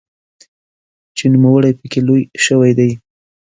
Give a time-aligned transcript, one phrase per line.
[1.17, 2.91] چې نوموړی پکې لوی شوی دی.